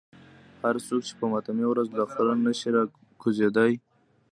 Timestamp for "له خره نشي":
1.97-2.69